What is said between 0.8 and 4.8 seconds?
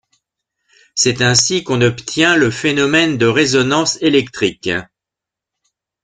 C'est ainsi qu'on obtient le phénomène de résonance électrique.